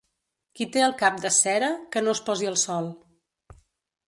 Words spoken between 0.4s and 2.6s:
Qui té el cap de cera, que no es posi al